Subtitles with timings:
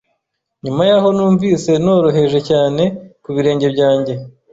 [0.63, 2.83] Nyuma yaho numvise noroheje cyane
[3.23, 4.13] ku birenge byanjye.